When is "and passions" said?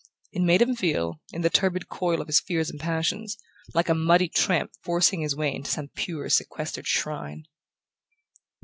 2.71-3.37